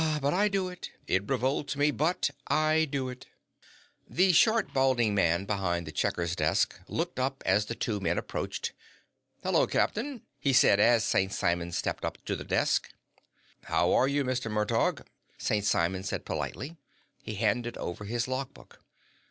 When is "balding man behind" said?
4.73-5.85